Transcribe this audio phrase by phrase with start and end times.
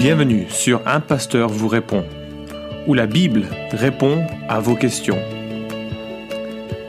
[0.00, 2.06] Bienvenue sur Un Pasteur vous répond,
[2.86, 5.22] où la Bible répond à vos questions.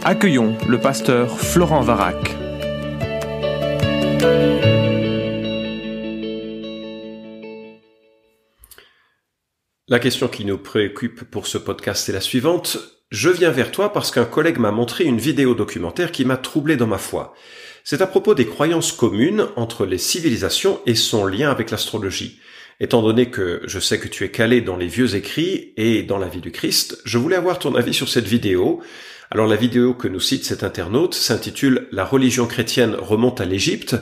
[0.02, 2.16] Accueillons le pasteur Florent Varac.
[9.90, 12.78] La question qui nous préoccupe pour ce podcast est la suivante.
[13.10, 16.78] Je viens vers toi parce qu'un collègue m'a montré une vidéo documentaire qui m'a troublé
[16.78, 17.34] dans ma foi.
[17.84, 22.40] C'est à propos des croyances communes entre les civilisations et son lien avec l'astrologie.
[22.84, 26.18] Étant donné que je sais que tu es calé dans les vieux écrits et dans
[26.18, 28.82] la vie du Christ, je voulais avoir ton avis sur cette vidéo.
[29.30, 33.96] Alors la vidéo que nous cite cet internaute s'intitule La religion chrétienne remonte à l'Égypte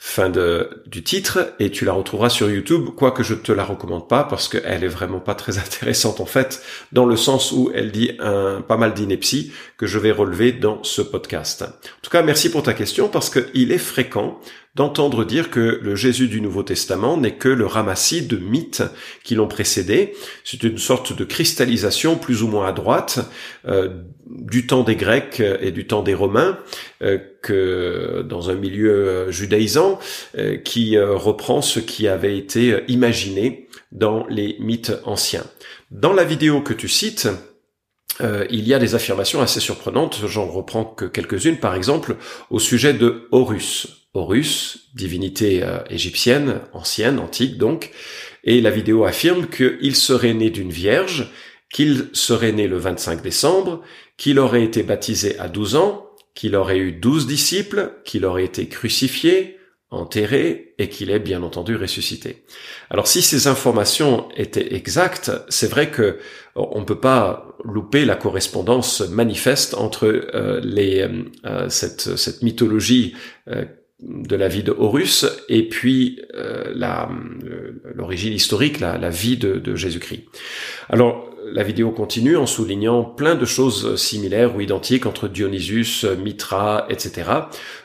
[0.00, 4.08] fin de, du titre et tu la retrouveras sur YouTube, quoique je te la recommande
[4.08, 6.62] pas parce qu'elle est vraiment pas très intéressante en fait,
[6.92, 10.84] dans le sens où elle dit un, pas mal d'inepties que je vais relever dans
[10.84, 11.62] ce podcast.
[11.62, 14.40] En tout cas, merci pour ta question parce qu'il est fréquent
[14.76, 18.84] d'entendre dire que le Jésus du Nouveau Testament n'est que le ramassis de mythes
[19.24, 20.14] qui l'ont précédé.
[20.44, 23.18] C'est une sorte de cristallisation plus ou moins à droite
[23.66, 23.88] euh,
[24.26, 26.58] du temps des Grecs et du temps des Romains,
[27.02, 29.98] euh, que dans un milieu euh, judaïsant,
[30.64, 35.44] qui reprend ce qui avait été imaginé dans les mythes anciens.
[35.90, 37.28] Dans la vidéo que tu cites,
[38.20, 42.16] il y a des affirmations assez surprenantes, j'en reprends que quelques-unes par exemple,
[42.50, 43.98] au sujet de Horus.
[44.14, 47.90] Horus, divinité euh, égyptienne, ancienne, antique donc,
[48.42, 51.30] et la vidéo affirme qu'il serait né d'une vierge,
[51.70, 53.82] qu'il serait né le 25 décembre,
[54.16, 56.07] qu'il aurait été baptisé à 12 ans,
[56.38, 59.58] qu'il aurait eu 12 disciples, qu'il aurait été crucifié,
[59.90, 62.44] enterré et qu'il est bien entendu ressuscité.
[62.90, 66.20] Alors si ces informations étaient exactes, c'est vrai que
[66.54, 70.60] on ne peut pas louper la correspondance manifeste entre euh,
[71.44, 73.16] euh, cette, mythologie
[74.00, 76.72] de la vie de Horus et puis euh,
[77.96, 80.22] l'origine historique, la, la vie de, de Jésus-Christ.
[80.88, 86.86] Alors la vidéo continue en soulignant plein de choses similaires ou identiques entre Dionysus, Mitra,
[86.88, 87.30] etc.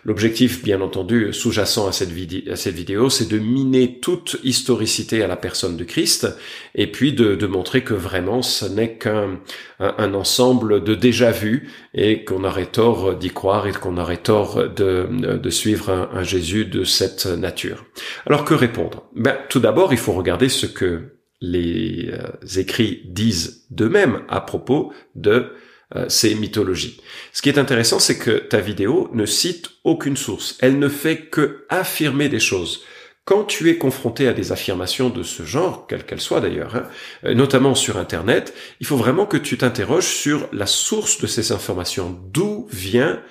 [0.06, 5.78] L'objectif, bien entendu, sous-jacent à cette, vidéo, c'est de miner toute historicité à la personne
[5.78, 6.28] de Christ
[6.76, 9.40] et puis de, montrer que vraiment ce n'est qu'un
[9.80, 15.08] un, ensemble de déjà-vu et qu'on aurait tort d'y croire et qu'on aurait tort de,
[15.38, 17.86] de suivre un, un Jésus de cette nature.
[18.26, 19.04] Alors que répondre?
[19.16, 21.13] Ben, Tout d'abord, il faut regarder ce que
[21.44, 25.52] les euh, écrits disent d'eux-mêmes à propos de
[25.94, 27.02] euh, ces mythologies.
[27.34, 30.58] Ce qui est intéressant, c'est que ta vidéo ne cite aucune source.
[30.62, 32.86] Elle ne fait que affirmer des choses.
[33.26, 36.88] Quand tu es confronté à des affirmations de ce genre, quelles qu'elles soient d'ailleurs, hein,
[37.26, 41.52] euh, notamment sur Internet, il faut vraiment que tu t'interroges sur la source de ces
[41.52, 42.18] informations.
[42.32, 43.22] D'où vient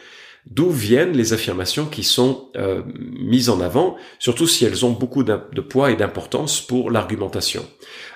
[0.46, 5.22] d'où viennent les affirmations qui sont euh, mises en avant, surtout si elles ont beaucoup
[5.22, 7.64] de poids et d'importance pour l'argumentation.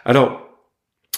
[0.05, 0.47] Alors,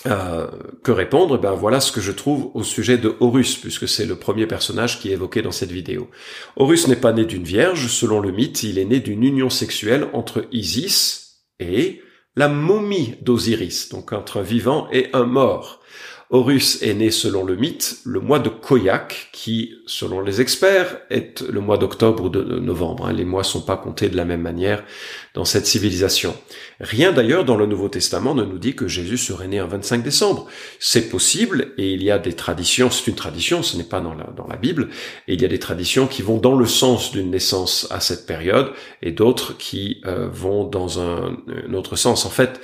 [0.07, 0.47] euh,
[0.85, 1.39] que répondre?
[1.39, 5.01] Ben voilà ce que je trouve au sujet de Horus, puisque c'est le premier personnage
[5.01, 6.09] qui est évoqué dans cette vidéo.
[6.57, 10.07] Horus n'est pas né d'une vierge, selon le mythe, il est né d'une union sexuelle
[10.13, 12.01] entre Isis et
[12.37, 15.81] la momie d'Osiris, donc entre un vivant et un mort.
[16.31, 21.41] Horus est né selon le mythe le mois de Koyak, qui, selon les experts, est
[21.41, 23.07] le mois d'octobre ou de novembre.
[23.07, 23.15] Hein.
[23.15, 24.85] Les mois sont pas comptés de la même manière
[25.33, 26.37] dans cette civilisation.
[26.81, 30.03] Rien d'ailleurs dans le Nouveau Testament ne nous dit que Jésus serait né un 25
[30.03, 30.49] décembre.
[30.79, 34.15] C'est possible et il y a des traditions, c'est une tradition, ce n'est pas dans
[34.15, 34.89] la, Bible,
[35.29, 38.27] et il y a des traditions qui vont dans le sens d'une naissance à cette
[38.27, 41.39] période et d'autres qui euh, vont dans un
[41.73, 42.27] autre sens.
[42.27, 42.61] En fait,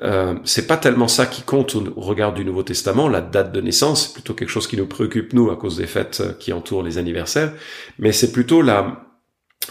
[0.00, 3.60] euh, c'est pas tellement ça qui compte au regard du Nouveau Testament, la date de
[3.60, 6.52] naissance, c'est plutôt quelque chose qui nous préoccupe nous à cause des fêtes euh, qui
[6.52, 7.52] entourent les anniversaires,
[7.98, 9.04] mais c'est plutôt la,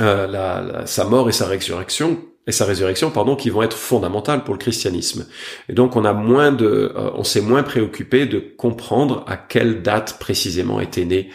[0.02, 4.44] euh, la, sa mort et sa résurrection et sa résurrection pardon qui vont être fondamentales
[4.44, 5.28] pour le christianisme.
[5.70, 9.82] Et donc on a moins de euh, on s'est moins préoccupé de comprendre à quelle
[9.82, 11.30] date précisément était né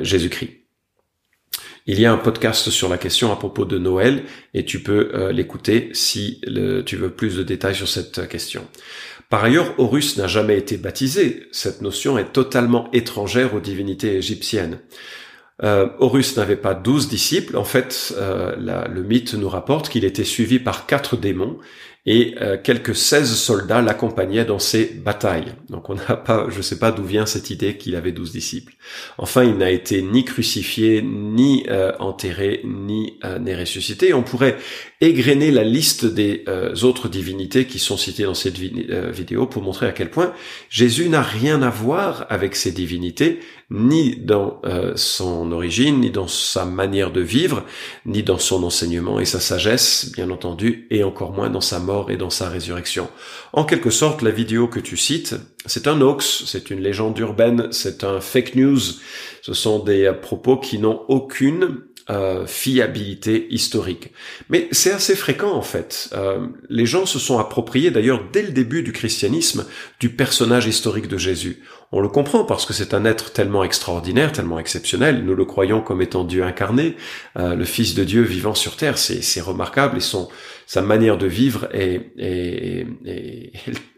[0.00, 0.61] Jésus-Christ.
[1.86, 4.22] Il y a un podcast sur la question à propos de Noël
[4.54, 6.40] et tu peux euh, l'écouter si
[6.86, 8.68] tu veux plus de détails sur cette question.
[9.28, 11.48] Par ailleurs, Horus n'a jamais été baptisé.
[11.50, 14.78] Cette notion est totalement étrangère aux divinités égyptiennes.
[15.64, 17.56] Euh, Horus n'avait pas douze disciples.
[17.56, 21.58] En fait, euh, le mythe nous rapporte qu'il était suivi par quatre démons
[22.04, 25.54] et euh, quelques 16 soldats l'accompagnaient dans ses batailles.
[25.68, 28.32] Donc on n'a pas, je ne sais pas d'où vient cette idée qu'il avait 12
[28.32, 28.74] disciples.
[29.18, 34.14] Enfin, il n'a été ni crucifié, ni euh, enterré, ni euh, ressuscité.
[34.14, 34.56] On pourrait
[35.00, 36.44] égrener la liste des
[36.82, 40.32] autres divinités qui sont citées dans cette vidéo pour montrer à quel point
[40.70, 43.40] Jésus n'a rien à voir avec ces divinités,
[43.72, 44.60] ni dans
[44.96, 47.64] son origine, ni dans sa manière de vivre,
[48.06, 52.10] ni dans son enseignement et sa sagesse, bien entendu, et encore moins dans sa mort
[52.10, 53.08] et dans sa résurrection.
[53.52, 55.34] En quelque sorte, la vidéo que tu cites,
[55.66, 58.80] c'est un hoax, c'est une légende urbaine, c'est un fake news.
[59.42, 64.12] Ce sont des propos qui n'ont aucune euh, fiabilité historique.
[64.50, 66.10] Mais c'est assez fréquent en fait.
[66.14, 69.64] Euh, les gens se sont appropriés d'ailleurs dès le début du christianisme
[70.00, 71.62] du personnage historique de Jésus.
[71.94, 75.24] On le comprend parce que c'est un être tellement extraordinaire, tellement exceptionnel.
[75.24, 76.96] Nous le croyons comme étant Dieu incarné,
[77.38, 78.96] euh, le Fils de Dieu vivant sur terre.
[78.96, 80.28] C'est remarquable et son
[80.66, 82.86] sa manière de vivre est,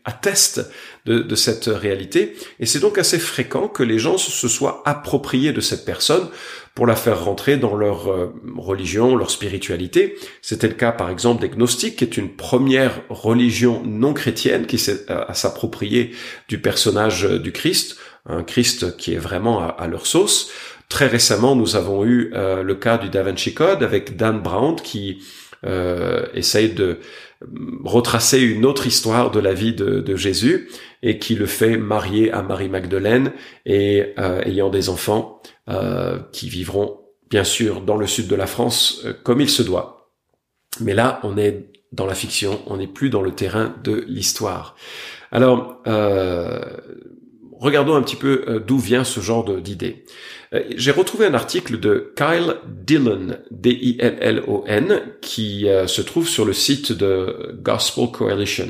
[0.04, 0.70] atteste
[1.06, 2.36] de, de, cette réalité.
[2.60, 6.28] Et c'est donc assez fréquent que les gens se soient appropriés de cette personne
[6.74, 10.16] pour la faire rentrer dans leur euh, religion, leur spiritualité.
[10.42, 14.78] C'était le cas par exemple des gnostiques, qui est une première religion non chrétienne qui
[14.78, 16.12] s'est euh, à, s'approprier
[16.48, 17.96] du personnage euh, du Christ,
[18.26, 20.50] un Christ qui est vraiment à, leur sauce.
[20.88, 25.18] Très récemment, nous avons eu le cas du Da Vinci Code avec Dan Brown qui
[25.66, 26.98] euh, essaye de
[27.84, 30.68] retracer une autre histoire de la vie de, Jésus
[31.02, 33.32] et qui le fait marier à Marie Magdeleine
[33.66, 34.14] et
[34.44, 37.00] ayant des enfants euh, qui vivront
[37.30, 40.10] bien sûr dans le sud de la France euh, comme il se doit.
[40.80, 44.76] Mais là, on est dans la fiction, on n'est plus dans le terrain de l'histoire.
[45.32, 46.60] Alors, euh,
[47.58, 50.04] regardons un petit peu d'où vient ce genre d'idée.
[50.76, 57.56] J'ai retrouvé un article de Kyle Dillon, D-I-L-L-O-N, qui se trouve sur le site de
[57.60, 58.68] Gospel Coalition.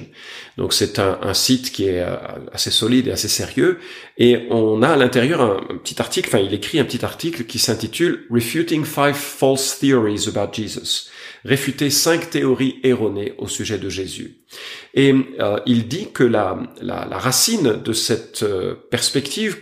[0.57, 2.15] Donc c'est un, site qui est euh,
[2.53, 3.79] assez solide et assez sérieux.
[4.19, 7.59] Et on a à l'intérieur un, petit article, enfin il écrit un petit article qui
[7.59, 11.11] s'intitule Refuting Five False Theories About Jesus.
[11.45, 14.39] Réfuter cinq théories erronées au sujet de Jésus.
[14.95, 16.57] Et euh, il dit que la,
[17.11, 19.59] racine de cette euh, perspective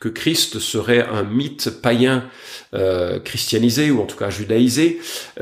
[0.00, 2.28] que Christ serait un mythe païen
[2.74, 5.00] euh, christianisé ou en tout cas judaïsé,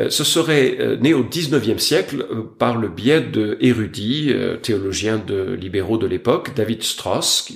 [0.08, 2.26] ce serait né au XIXe siècle
[2.58, 4.32] par le biais de érudits,
[4.62, 7.48] théologiens de libéraux de l'époque, David Strauss,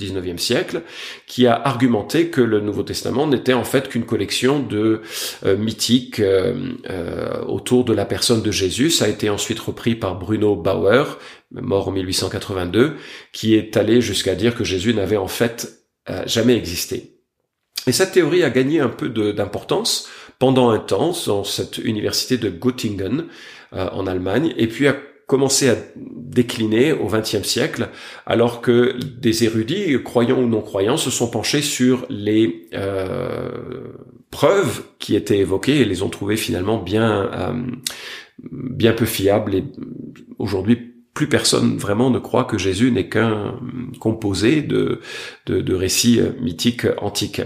[0.00, 0.82] XIXe siècle,
[1.26, 5.02] qui a argumenté que le Nouveau Testament n'était en fait qu'une collection de
[5.58, 6.22] mythiques
[7.46, 8.90] autour de la personne de Jésus.
[8.90, 11.18] Ça a été ensuite repris par Bruno Bauer,
[11.52, 12.96] mort en 1882,
[13.32, 15.86] qui est allé jusqu'à dire que Jésus n'avait en fait
[16.26, 17.20] jamais existé.
[17.86, 20.08] Et cette théorie a gagné un peu d'importance
[20.38, 23.26] pendant un temps dans cette université de Göttingen
[23.72, 24.96] euh, en Allemagne, et puis a
[25.30, 27.90] commencé à décliner au XXe siècle,
[28.26, 33.92] alors que des érudits, croyants ou non croyants, se sont penchés sur les euh,
[34.32, 37.52] preuves qui étaient évoquées et les ont trouvées finalement bien euh,
[38.50, 39.64] bien peu fiables et
[40.38, 43.58] aujourd'hui plus personne vraiment ne croit que Jésus n'est qu'un
[43.98, 45.00] composé de,
[45.46, 47.42] de, récits mythiques antiques.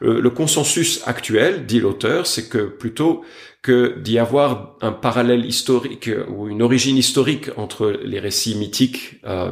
[0.00, 3.22] Le, consensus actuel, dit l'auteur, c'est que plutôt
[3.62, 9.50] que d'y avoir un parallèle historique ou une origine historique entre les récits mythiques euh,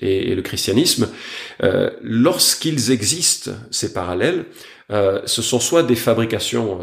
[0.00, 1.08] et, le christianisme,
[1.62, 4.46] euh, lorsqu'ils existent, ces parallèles,
[4.90, 6.80] euh, ce sont soit des fabrications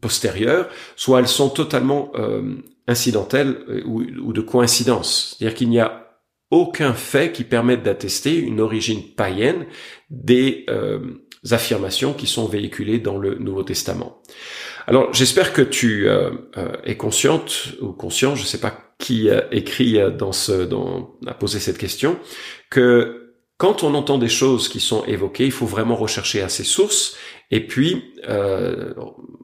[0.00, 2.12] postérieures, soit elles sont totalement
[2.86, 5.36] incidentelle euh, ou, de coïncidence.
[5.38, 6.20] C'est-à-dire qu'il n'y a
[6.50, 9.66] aucun fait qui permette d'attester une origine païenne
[10.10, 11.00] des euh,
[11.50, 14.22] affirmations qui sont véhiculées dans le Nouveau Testament.
[14.86, 16.30] Alors j'espère que tu euh,
[16.84, 21.58] es consciente ou conscient, je ne sais pas qui écrit dans ce, dans, a posé
[21.58, 22.16] cette question,
[22.70, 26.62] que quand on entend des choses qui sont évoquées, il faut vraiment rechercher à ces
[26.62, 27.16] sources
[27.50, 28.14] et puis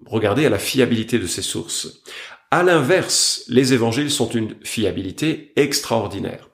[0.06, 2.04] regarder à la fiabilité de ces sources.
[2.52, 6.48] À l'inverse, les évangiles sont une fiabilité extraordinaire.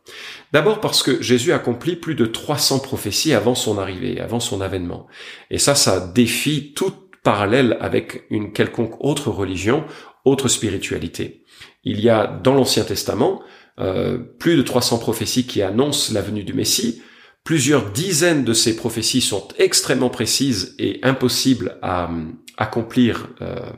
[0.53, 5.07] D'abord parce que Jésus accomplit plus de 300 prophéties avant son arrivée, avant son avènement.
[5.51, 9.85] Et ça, ça défie tout parallèle avec une quelconque autre religion,
[10.25, 11.45] autre spiritualité.
[11.83, 13.43] Il y a dans l'Ancien Testament
[13.81, 17.03] euh, plus de 300 prophéties qui annoncent la venue du Messie.
[17.43, 22.25] Plusieurs dizaines de ces prophéties sont extrêmement précises et impossibles à euh,
[22.59, 23.71] accomplir euh,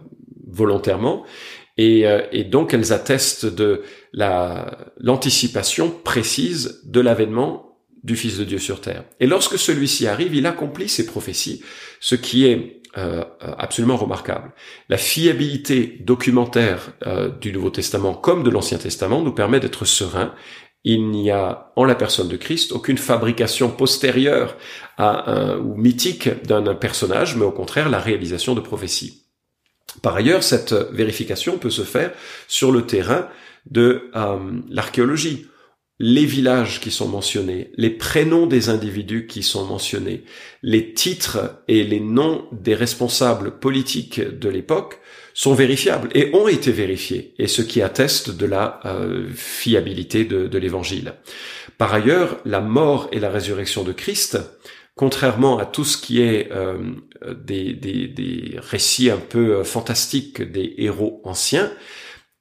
[0.47, 1.25] volontairement.
[1.81, 3.83] Euh, et, donc elles attestent de
[4.13, 9.05] l'anticipation précise de l'avènement du Fils de Dieu sur terre.
[9.21, 11.63] Et lorsque celui-ci arrive, il accomplit ses prophéties,
[12.01, 14.53] ce qui est euh, absolument remarquable.
[14.89, 20.35] La fiabilité documentaire euh, du Nouveau Testament comme de l'Ancien Testament nous permet d'être sereins.
[20.85, 24.57] Il n'y a en la personne de Christ aucune fabrication postérieure
[24.97, 29.28] à ou mythique d'un personnage, mais au contraire la réalisation de prophéties.
[30.03, 32.13] Par ailleurs, cette vérification peut se faire
[32.47, 33.29] sur le terrain
[33.71, 35.47] de euh, l'archéologie.
[36.01, 40.23] Les villages qui sont mentionnés, les prénoms des individus qui sont mentionnés,
[40.63, 45.01] les titres et les noms des responsables politiques de l'époque
[45.35, 50.59] sont vérifiables et ont été vérifiés, et ce qui atteste de la euh, fiabilité de,
[50.59, 51.15] l'évangile.
[51.79, 54.39] Par ailleurs, la mort et la résurrection de Christ,
[54.99, 56.77] contrairement à tout ce qui est euh,
[57.33, 61.71] des, des, récits un peu fantastiques des héros anciens,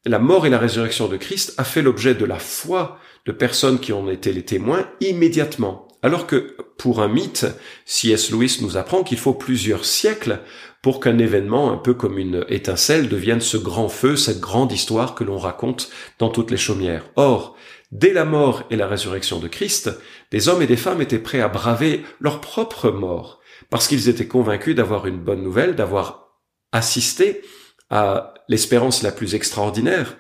[0.06, 3.80] la mort et la résurrection de Christ a fait l'objet de la foi de personnes
[3.80, 5.88] qui ont été les témoins immédiatement.
[6.02, 7.46] Alors que pour un mythe,
[7.86, 8.32] C.S.
[8.32, 10.40] Lewis nous apprend qu'il faut plusieurs siècles
[10.82, 15.16] pour qu'un événement un peu comme une étincelle devienne ce grand feu, cette grande histoire
[15.16, 17.10] que l'on raconte dans toutes les chaumières.
[17.16, 17.56] Or,
[17.92, 19.92] dès la mort et la résurrection de Christ,
[20.32, 23.40] des hommes et des femmes étaient prêts à braver leur propre mort,
[23.70, 26.36] parce qu'ils étaient convaincus d'avoir une bonne nouvelle, d'avoir
[26.72, 27.42] assisté
[27.90, 30.18] à l'espérance la plus extraordinaire,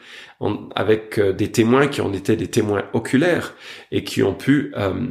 [0.75, 3.55] avec euh, des témoins qui en étaient des témoins oculaires
[3.91, 5.07] et qui ont pu euh,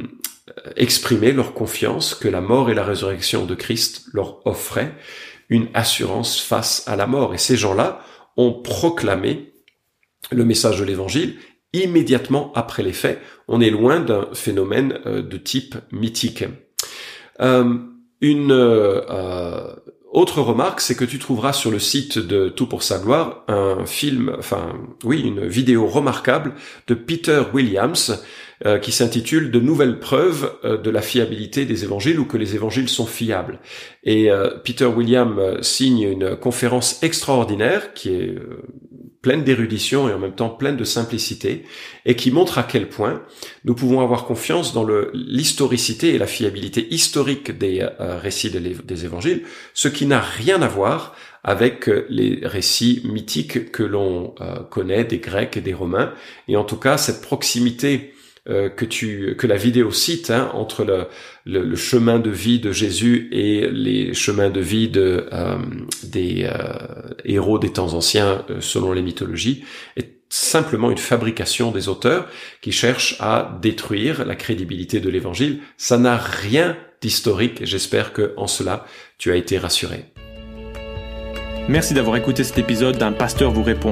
[0.75, 4.93] exprimer leur confiance que la mort et la résurrection de Christ leur offraient
[5.49, 7.33] une assurance face à la mort.
[7.33, 7.99] Et ces gens-là
[8.37, 9.53] ont proclamé
[10.31, 11.37] le message de l'évangile
[11.73, 13.19] immédiatement après les faits.
[13.47, 16.45] On est loin d'un phénomène euh, de type mythique.
[17.39, 17.77] Euh,
[18.21, 19.75] une euh,
[20.11, 23.85] autre remarque, c'est que tu trouveras sur le site de Tout pour sa gloire un
[23.85, 26.53] film, enfin oui, une vidéo remarquable
[26.87, 28.23] de Peter Williams
[28.65, 32.55] euh, qui s'intitule De nouvelles preuves euh, de la fiabilité des évangiles ou que les
[32.55, 33.59] évangiles sont fiables.
[34.03, 34.29] Et
[34.63, 38.35] Peter Williams signe une conférence extraordinaire qui est
[39.21, 41.63] pleine d'érudition et en même temps pleine de simplicité
[42.05, 43.23] et qui montre à quel point
[43.65, 49.43] nous pouvons avoir confiance dans l'historicité et la fiabilité historique des récits des, évangiles,
[49.73, 54.35] ce qui n'a rien à voir avec les récits mythiques que l'on
[54.69, 56.13] connaît des Grecs et des Romains.
[56.47, 58.13] Et en tout cas, cette proximité
[58.49, 61.07] euh, que tu que la vidéo cite hein, entre le,
[61.45, 65.57] le, chemin de vie de Jésus et les chemins de vie de euh,
[66.03, 69.65] des euh, héros des temps anciens selon les mythologies
[69.97, 72.27] est simplement une fabrication des auteurs
[72.61, 75.59] qui cherchent à détruire la crédibilité de l'évangile.
[75.75, 77.65] Ça n'a rien d'historique.
[77.65, 78.85] J'espère que en cela
[79.17, 80.05] tu as été rassuré.
[81.67, 83.91] Merci d'avoir écouté cet épisode d'un pasteur vous répond.